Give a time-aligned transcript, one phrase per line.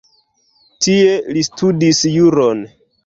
[0.87, 2.65] Tie li studis juron.